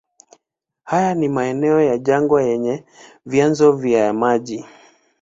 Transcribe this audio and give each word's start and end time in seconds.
Haya 0.83 1.15
ni 1.15 1.29
maeneo 1.29 1.81
ya 1.81 1.97
jangwa 1.97 2.43
yenye 2.43 2.83
vyanzo 3.25 3.71
vya 3.71 4.13
maji. 4.13 4.65